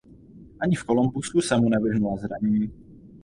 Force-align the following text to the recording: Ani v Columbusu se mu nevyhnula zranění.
Ani 0.61 0.75
v 0.75 0.83
Columbusu 0.85 1.41
se 1.41 1.57
mu 1.57 1.69
nevyhnula 1.69 2.17
zranění. 2.17 2.71